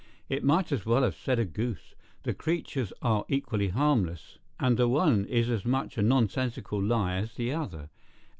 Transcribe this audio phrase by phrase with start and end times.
[0.29, 1.93] It might as well have said a goose;
[2.23, 7.35] the creatures are equally harmless, and the one is as much a nonsensical lie as
[7.35, 7.91] the other.